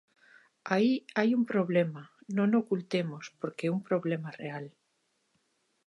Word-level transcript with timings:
Aí 0.75 0.93
hai 1.17 1.29
un 1.39 1.43
problema 1.51 2.03
non 2.37 2.49
o 2.51 2.59
ocultemos 2.63 3.23
porque 3.39 3.63
é 3.67 3.71
un 3.77 3.81
problema 3.89 4.29
real. 4.41 4.65